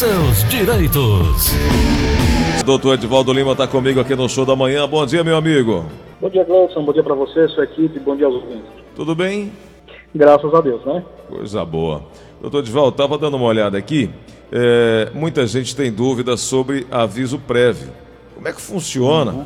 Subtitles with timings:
[0.00, 1.52] seus direitos.
[2.64, 4.88] Doutor Edvaldo Lima está comigo aqui no Show da Manhã.
[4.88, 5.84] Bom dia, meu amigo.
[6.18, 6.82] Bom dia, Gleison.
[6.82, 8.00] Bom dia para você, sua equipe.
[8.00, 8.64] Bom dia aos ouvintes.
[8.96, 9.52] Tudo bem?
[10.14, 11.04] Graças a Deus, né?
[11.28, 12.02] Coisa boa.
[12.40, 14.08] Doutor Edvaldo, estava dando uma olhada aqui.
[14.50, 17.90] É, muita gente tem dúvidas sobre aviso prévio.
[18.34, 19.32] Como é que funciona?
[19.32, 19.44] Uhum.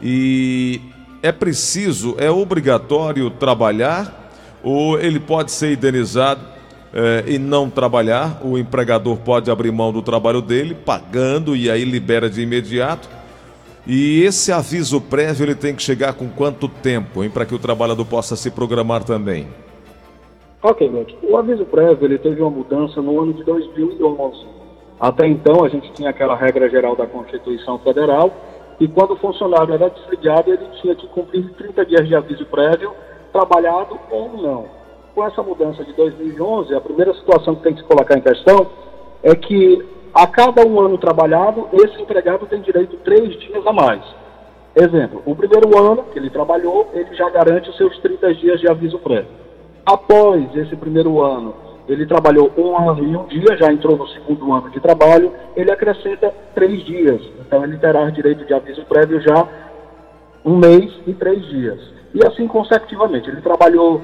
[0.00, 0.82] E
[1.20, 4.30] é preciso, é obrigatório trabalhar
[4.62, 6.55] ou ele pode ser indenizado
[6.96, 8.40] é, e não trabalhar?
[8.42, 13.06] O empregador pode abrir mão do trabalho dele, pagando e aí libera de imediato?
[13.86, 18.06] E esse aviso prévio ele tem que chegar com quanto tempo, para que o trabalhador
[18.06, 19.46] possa se programar também?
[20.62, 21.16] Ok, Beck.
[21.22, 24.46] O aviso prévio ele teve uma mudança no ano de 2011.
[24.98, 28.32] Até então a gente tinha aquela regra geral da Constituição Federal
[28.80, 32.90] e quando o funcionário era desligado ele tinha que cumprir 30 dias de aviso prévio,
[33.30, 34.85] trabalhado ou não.
[35.16, 38.66] Com essa mudança de 2011, a primeira situação que tem que se colocar em questão
[39.22, 43.72] é que a cada um ano trabalhado, esse empregado tem direito a três dias a
[43.72, 44.02] mais.
[44.74, 48.68] Exemplo, o primeiro ano que ele trabalhou, ele já garante os seus 30 dias de
[48.68, 49.30] aviso prévio.
[49.86, 51.54] Após esse primeiro ano,
[51.88, 55.72] ele trabalhou um ano e um dia, já entrou no segundo ano de trabalho, ele
[55.72, 57.22] acrescenta três dias.
[57.40, 59.48] Então ele terá direito de aviso prévio já
[60.44, 61.80] um mês e três dias.
[62.12, 63.30] E assim consecutivamente.
[63.30, 64.02] Ele trabalhou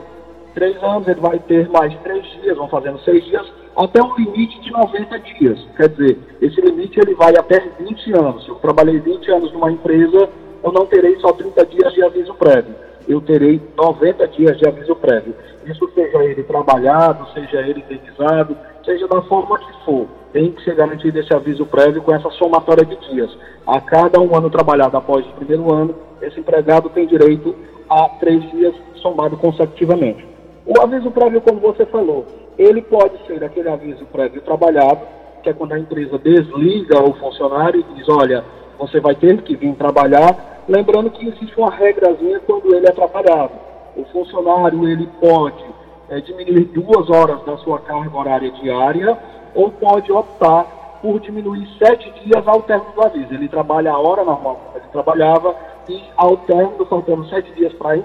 [0.55, 4.61] três anos, ele vai ter mais três dias, vão fazendo seis dias, até um limite
[4.61, 5.58] de 90 dias.
[5.77, 8.45] Quer dizer, esse limite ele vai até 20 anos.
[8.45, 10.28] Se eu trabalhei 20 anos numa empresa,
[10.62, 12.75] eu não terei só 30 dias de aviso prévio.
[13.08, 15.34] Eu terei 90 dias de aviso prévio.
[15.67, 20.06] Isso seja ele trabalhado, seja ele indenizado, seja da forma que for.
[20.33, 23.30] Tem que ser garantido esse aviso prévio com essa somatória de dias.
[23.67, 27.55] A cada um ano trabalhado após o primeiro ano, esse empregado tem direito
[27.89, 30.31] a três dias somado consecutivamente.
[30.64, 32.24] O aviso prévio, como você falou,
[32.56, 35.00] ele pode ser aquele aviso prévio trabalhado,
[35.42, 38.44] que é quando a empresa desliga o funcionário e diz, olha,
[38.78, 43.52] você vai ter que vir trabalhar, lembrando que existe uma regrazinha quando ele é trabalhado.
[43.96, 45.64] O funcionário ele pode
[46.08, 49.18] é, diminuir duas horas da sua carga horária diária
[49.55, 53.34] ou pode optar por diminuir sete dias ao término do aviso.
[53.34, 55.56] Ele trabalha a hora normal que ele trabalhava
[55.89, 57.98] e ao término, faltando sete dias para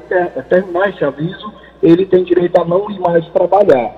[0.50, 3.96] terminar esse aviso, ele tem direito a não ir mais trabalhar.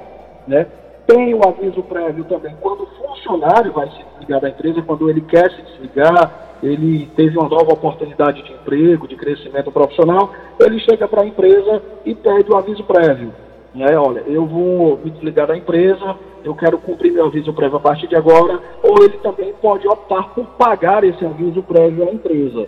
[0.48, 0.66] Né?
[1.08, 5.22] Tem o aviso prévio também quando o funcionário vai se desligar da empresa, quando ele
[5.22, 11.08] quer se desligar, ele teve uma nova oportunidade de emprego, de crescimento profissional, ele chega
[11.08, 13.34] para a empresa e pede o aviso prévio.
[13.74, 13.98] Né?
[13.98, 18.08] Olha, eu vou me desligar da empresa, eu quero cumprir meu aviso prévio a partir
[18.08, 22.68] de agora, ou ele também pode optar por pagar esse aviso prévio à empresa.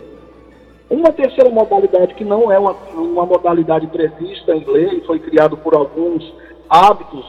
[0.92, 5.74] Uma terceira modalidade, que não é uma, uma modalidade prevista em lei, foi criado por
[5.74, 6.34] alguns
[6.70, 7.26] hábitos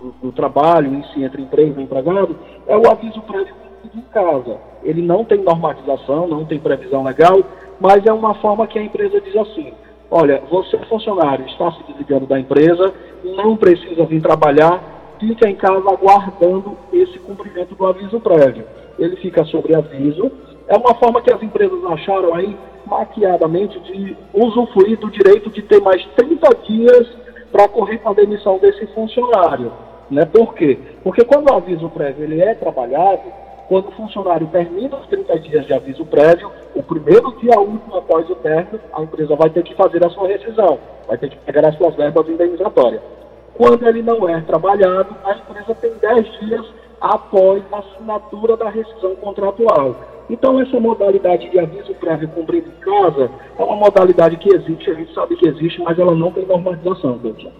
[0.00, 2.34] do, do trabalho em si, entre empresa e empregado,
[2.66, 3.54] é o aviso prévio
[3.94, 4.58] em casa.
[4.82, 7.38] Ele não tem normatização, não tem previsão legal,
[7.78, 9.74] mas é uma forma que a empresa diz assim:
[10.10, 14.80] olha, você funcionário está se desligando da empresa, não precisa vir trabalhar,
[15.22, 18.64] fica em casa aguardando esse cumprimento do aviso prévio.
[18.98, 20.32] Ele fica sobre aviso.
[20.66, 25.80] É uma forma que as empresas acharam aí maquiadamente de usufruir do direito de ter
[25.80, 27.08] mais 30 dias
[27.52, 29.72] para correr com a demissão desse funcionário.
[30.10, 30.24] Né?
[30.24, 30.76] Por quê?
[31.04, 33.22] Porque quando o aviso prévio ele é trabalhado,
[33.68, 38.28] quando o funcionário termina os 30 dias de aviso prévio, o primeiro dia último após
[38.28, 41.66] o término, a empresa vai ter que fazer a sua rescisão, vai ter que pegar
[41.66, 43.21] as suas verbas indenizatórias.
[43.54, 46.66] Quando ele não é trabalhado, a empresa tem 10 dias
[47.00, 49.96] após a assinatura da rescisão contratual.
[50.30, 54.94] Então, essa modalidade de aviso prévio cumprido em casa é uma modalidade que existe, a
[54.94, 57.50] gente sabe que existe, mas ela não tem normalização, doutor.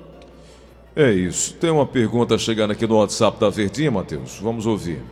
[0.94, 1.54] É isso.
[1.54, 4.38] Tem uma pergunta chegando aqui no WhatsApp da Verdinha, Matheus.
[4.41, 5.03] Vamos ouvir.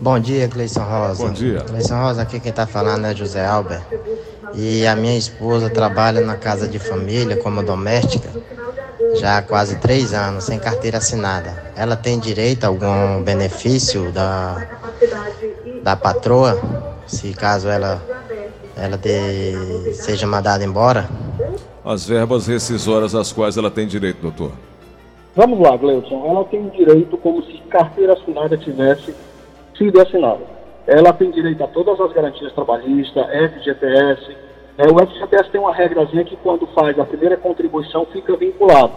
[0.00, 1.26] Bom dia, Cleison Rosa.
[1.26, 1.60] Bom dia.
[1.60, 3.84] Cleison Rosa, aqui quem está falando é José Albert.
[4.54, 8.28] E a minha esposa trabalha na casa de família como doméstica
[9.14, 11.72] já há quase três anos, sem carteira assinada.
[11.76, 14.66] Ela tem direito a algum benefício da,
[15.82, 16.60] da patroa,
[17.06, 18.02] se caso ela,
[18.76, 21.08] ela de, seja mandada embora?
[21.84, 24.52] As verbas rescisórias às quais ela tem direito, doutor.
[25.34, 26.24] Vamos lá, Gleudson.
[26.26, 29.14] Ela tem direito como se carteira assinada tivesse
[29.76, 30.40] sido assinada.
[30.86, 34.45] Ela tem direito a todas as garantias trabalhistas, FGTS.
[34.78, 38.92] É, o FGTS tem uma regrazinha que quando faz a primeira contribuição fica vinculado.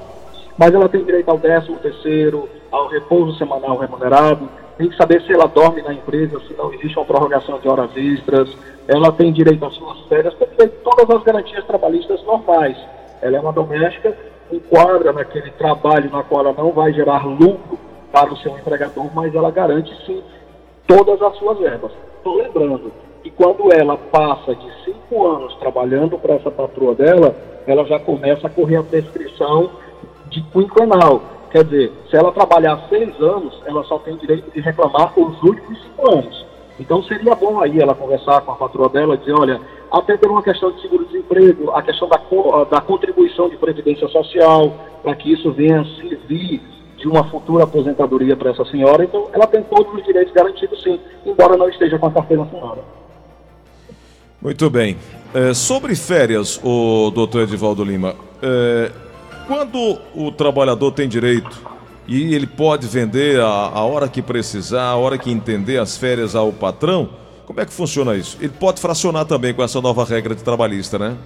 [0.58, 5.34] Mas ela tem direito ao 13 terceiro, ao repouso semanal remunerado, tem que saber se
[5.34, 8.50] ela dorme na empresa, se não existe uma prorrogação de horas extras,
[8.88, 12.78] ela tem direito às suas férias, tem todas as garantias trabalhistas normais.
[13.22, 14.18] Ela é uma doméstica,
[14.52, 17.80] enquadra naquele trabalho na qual ela não vai gerar lucro
[18.12, 20.22] para o seu empregador, mas ela garante sim
[20.88, 21.92] todas as suas verbas.
[22.18, 22.92] Estou lembrando
[23.24, 27.36] que quando ela passa de cinco anos trabalhando para essa patroa dela,
[27.66, 29.72] ela já começa a correr a prescrição
[30.30, 31.22] de quinquenal.
[31.52, 35.82] Quer dizer, se ela trabalhar seis anos, ela só tem direito de reclamar os últimos
[35.82, 36.46] cinco anos.
[36.80, 39.60] Então seria bom aí ela conversar com a patroa dela e dizer, olha,
[39.92, 42.20] até por uma questão de seguro-desemprego, a questão da,
[42.70, 44.72] da contribuição de previdência social,
[45.04, 46.62] para que isso venha servir
[46.96, 49.04] de uma futura aposentadoria para essa senhora.
[49.04, 52.82] Então, ela tem todos os direitos garantidos, sim, embora não esteja com a carteira assinada.
[54.42, 54.96] Muito bem.
[55.34, 58.90] É, sobre férias, o doutor Edivaldo Lima, é,
[59.46, 61.62] quando o trabalhador tem direito
[62.08, 66.36] e ele pode vender a, a hora que precisar, a hora que entender as férias
[66.36, 67.10] ao patrão,
[67.46, 68.38] como é que funciona isso?
[68.40, 71.18] Ele pode fracionar também com essa nova regra de trabalhista, né?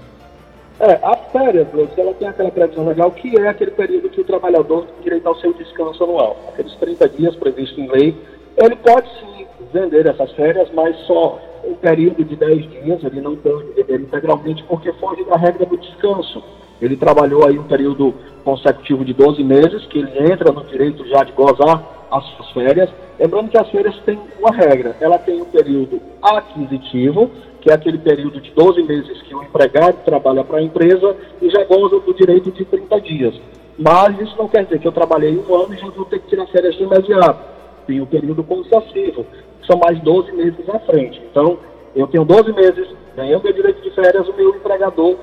[0.80, 4.86] É, as férias, ela tem aquela previsão legal que é aquele período que o trabalhador
[4.86, 6.36] tem direito ao seu descanso anual.
[6.51, 8.18] Aqueles 30 dias previstos em lei.
[8.57, 13.36] Ele pode sim vender essas férias, mas só um período de 10 dias, ele não
[13.36, 16.44] pode vender integralmente porque foge da regra do descanso.
[16.81, 18.13] Ele trabalhou aí um período
[18.44, 22.89] consecutivo de 12 meses, que ele entra no direito já de gozar as suas férias.
[23.19, 27.30] Lembrando que as férias têm uma regra, ela tem um período aquisitivo,
[27.62, 31.50] que é aquele período de 12 meses que o empregado trabalha para a empresa e
[31.50, 33.42] já goza do direito de 30 dias.
[33.77, 36.27] Mas isso não quer dizer que eu trabalhei um ano e já vou ter que
[36.27, 37.39] tirar férias de imediato.
[37.88, 39.25] Tem o um período concessivo,
[39.65, 41.21] são mais 12 meses à frente.
[41.30, 41.57] Então,
[41.95, 45.15] eu tenho 12 meses ganhando meu direito de férias, o meu empregador,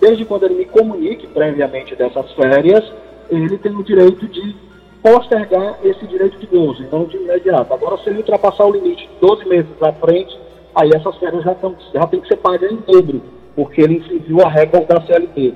[0.00, 2.84] desde quando ele me comunique previamente dessas férias,
[3.30, 4.54] ele tem o direito de
[5.02, 7.72] postergar esse direito de gozo, não de imediato.
[7.72, 10.38] Agora, se ele ultrapassar o limite de 12 meses à frente,
[10.74, 13.22] aí essas férias já, tão, já tem que ser pagas em dobro,
[13.54, 15.54] porque ele infringiu a regra da CLT.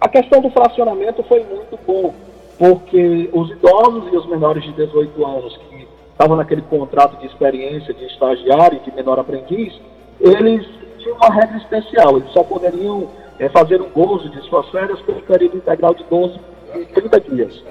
[0.00, 2.14] A questão do fracionamento foi muito bom,
[2.58, 5.75] porque os idosos e os menores de 18 anos que
[6.16, 9.78] estavam naquele contrato de experiência de estagiário e de menor aprendiz,
[10.18, 10.66] eles
[10.98, 13.06] tinham uma regra especial, eles só poderiam
[13.38, 16.40] é, fazer um gozo de suas férias pelo período integral de 12
[16.74, 17.64] e 30 dias.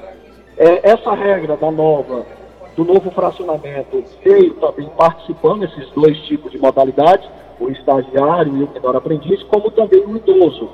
[0.58, 2.24] É, essa regra da nova
[2.76, 7.28] do novo fracionamento veio também participando esses dois tipos de modalidades,
[7.60, 10.70] o estagiário e o menor aprendiz, como também o idoso.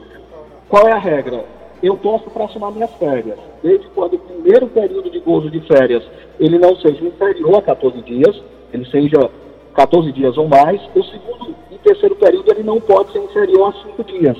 [0.67, 1.45] Qual é a regra?
[1.81, 6.03] Eu posso fracionar minhas férias, desde quando o primeiro período de gozo de férias
[6.39, 8.41] ele não seja inferior a 14 dias,
[8.71, 9.29] ele seja
[9.73, 13.87] 14 dias ou mais, o segundo e terceiro período ele não pode ser inferior a
[13.87, 14.37] 5 dias.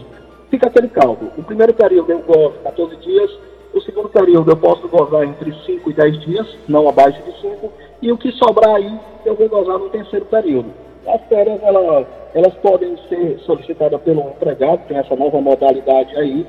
[0.50, 1.32] Fica aquele cálculo.
[1.38, 3.32] O primeiro período eu gozo 14 dias,
[3.74, 7.72] o segundo período eu posso gozar entre 5 e 10 dias, não abaixo de 5,
[8.02, 10.72] e o que sobrar aí eu vou gozar no terceiro período.
[11.08, 12.06] As férias elas,
[12.36, 16.46] elas podem ser solicitadas pelo empregado, tem essa nova modalidade aí,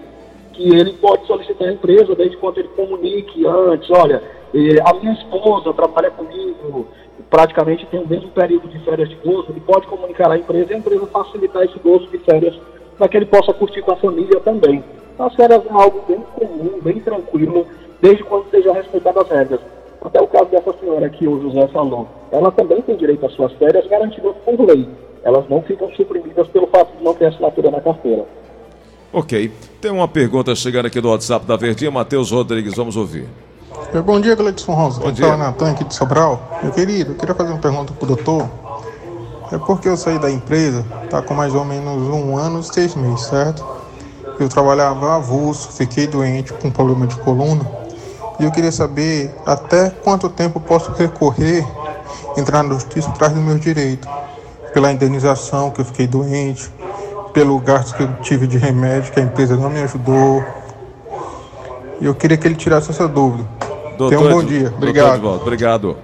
[0.53, 4.23] que ele pode solicitar a empresa desde quando ele comunique antes, olha,
[4.55, 6.87] eh, a minha esposa trabalha comigo,
[7.31, 10.75] praticamente tem o mesmo período de férias de gozo, ele pode comunicar à empresa e
[10.75, 12.55] a empresa facilitar esse gozo de férias
[12.97, 14.85] para que ele possa curtir com a família também.
[15.19, 17.67] As férias é algo bem comum, bem tranquilo,
[18.01, 19.61] desde quando seja respeitadas as regras.
[20.05, 23.53] Até o caso dessa senhora que o José falou, ela também tem direito às suas
[23.53, 24.87] férias garantidas por lei.
[25.23, 28.27] Elas não ficam suprimidas pelo fato de não ter assinatura na carteira.
[29.13, 29.53] Ok.
[29.81, 33.29] Tem uma pergunta chegando aqui do WhatsApp da Verdinha, Matheus Rodrigues, vamos ouvir.
[33.93, 35.01] É, bom dia, Gleidson Rosa.
[35.01, 35.37] Bom dia.
[35.37, 36.59] Natan aqui de Sobral.
[36.63, 38.49] Meu querido, eu queria fazer uma pergunta pro doutor.
[39.51, 42.95] É porque eu saí da empresa, tá com mais ou menos um ano e seis
[42.95, 43.63] meses, certo?
[44.41, 47.83] Eu trabalhava avulso, fiquei doente com problema de coluna
[48.41, 51.67] e eu queria saber até quanto tempo posso recorrer,
[52.37, 54.09] entrar na justiça atrás do meu direito,
[54.73, 56.71] pela indenização que eu fiquei doente,
[57.33, 60.45] pelo gasto que eu tive de remédio que a empresa não me ajudou.
[62.01, 63.49] E eu queria que ele tirasse essa dúvida.
[63.97, 64.73] Doutor, Tenha um bom dia.
[64.77, 65.29] Obrigado.
[65.29, 65.97] Obrigado.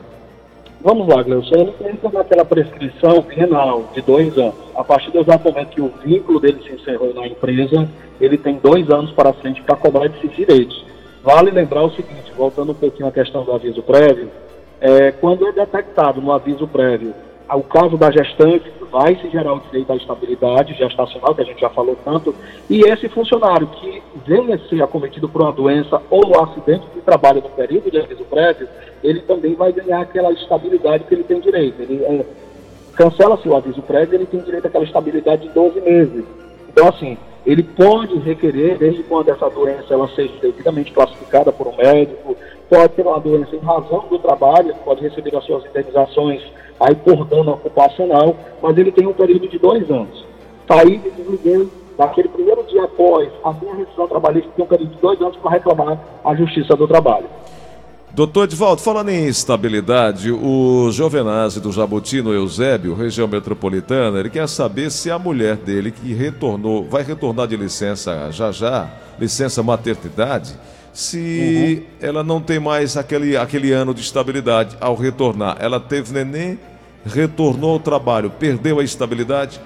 [0.80, 1.54] Vamos lá, Gleuson.
[1.80, 4.54] Ele entra naquela prescrição penal de dois anos.
[4.76, 7.88] A partir do exato momento que o vínculo dele se encerrou na empresa,
[8.20, 10.87] ele tem dois anos para frente para cobrar esses direitos.
[11.25, 14.30] Vale lembrar o seguinte, voltando um pouquinho à questão do aviso prévio,
[14.80, 17.12] é, quando é detectado no aviso prévio
[17.56, 21.61] o caso da gestante, vai se gerar o direito à estabilidade gestacional, que a gente
[21.61, 22.35] já falou tanto,
[22.68, 27.00] e esse funcionário que venha a ser acometido por uma doença ou um acidente de
[27.00, 28.68] trabalho no período de aviso prévio,
[29.02, 31.80] ele também vai ganhar aquela estabilidade que ele tem direito.
[31.80, 32.25] Ele é,
[32.95, 36.25] cancela-se o aviso prévio, ele tem direito àquela estabilidade de 12 meses.
[36.68, 37.16] Então, assim,
[37.47, 42.37] ele pode requerer, desde quando essa doença ela seja devidamente classificada por um médico,
[42.68, 46.42] pode ter uma doença em razão do trabalho, pode receber as suas indenizações
[46.80, 50.25] aí por dano ocupacional, mas ele tem um período de dois anos.
[50.66, 55.00] Sair de desliguei daquele primeiro dia após a minha rescisão trabalhista, tem um período de
[55.00, 57.26] dois anos para reclamar a Justiça do Trabalho.
[58.12, 64.90] Doutor Edvaldo, falando em estabilidade, o Jovenazzi do Jabutino Eusébio, região metropolitana, ele quer saber
[64.90, 70.54] se a mulher dele que retornou, vai retornar de licença já já, licença maternidade,
[70.92, 72.08] se uhum.
[72.08, 75.56] ela não tem mais aquele, aquele ano de estabilidade ao retornar.
[75.61, 76.58] Ela teve neném,
[77.05, 79.61] retornou ao trabalho, perdeu a estabilidade?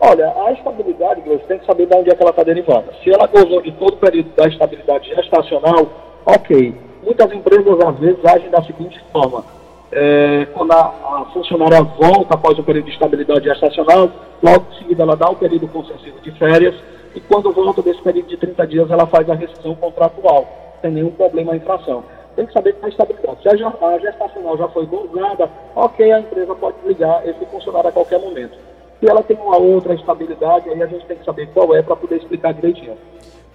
[0.00, 2.86] Olha, a estabilidade, você tem que saber de onde é que ela está derivando.
[3.02, 5.88] Se ela gozou de todo o período da estabilidade gestacional,
[6.26, 6.74] ok.
[7.02, 9.44] Muitas empresas, às vezes, agem da seguinte forma.
[9.92, 14.10] É, quando a, a, funcionária volta após o período de estabilidade gestacional,
[14.42, 16.74] logo em seguida ela dá o período concessivo de férias
[17.14, 20.48] e quando volta desse período de 30 dias ela faz a rescisão contratual,
[20.82, 22.02] sem nenhum problema a infração.
[22.36, 23.42] Tem que saber que a estabilidade.
[23.42, 27.92] Se a, a gestacional já foi gozada, ok, a empresa pode ligar esse funcionário a
[27.92, 28.56] qualquer momento.
[29.00, 31.96] Se ela tem uma outra estabilidade, aí a gente tem que saber qual é para
[31.96, 32.96] poder explicar direitinho.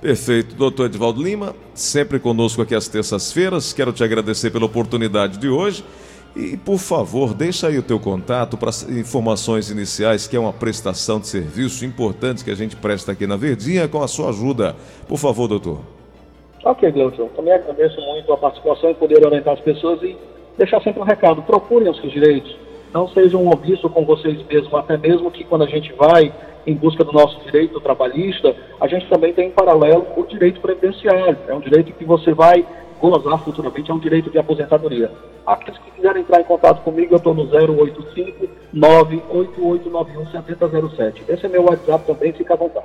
[0.02, 0.56] Perfeito.
[0.56, 3.74] Doutor Edvaldo Lima, sempre conosco aqui às terças-feiras.
[3.74, 5.84] Quero te agradecer pela oportunidade de hoje.
[6.36, 11.20] E, por favor, deixa aí o teu contato para informações iniciais, que é uma prestação
[11.20, 14.76] de serviço importante que a gente presta aqui na Verdinha, com a sua ajuda.
[15.08, 15.99] Por favor, doutor.
[16.70, 17.30] Ok, Gleuton.
[17.30, 20.16] Também agradeço muito a participação e poder orientar as pessoas e
[20.56, 21.42] deixar sempre um recado.
[21.42, 22.56] Procurem os seus direitos.
[22.94, 26.32] Não sejam um com vocês mesmos, até mesmo que quando a gente vai
[26.68, 31.40] em busca do nosso direito trabalhista, a gente também tem em paralelo o direito previdenciário.
[31.48, 32.64] É um direito que você vai
[33.02, 35.10] gozar futuramente, é um direito de aposentadoria.
[35.48, 41.24] Aqueles que quiserem entrar em contato comigo, eu estou no 085 98891 7007.
[41.28, 42.78] Esse é meu WhatsApp também, fica à vontade.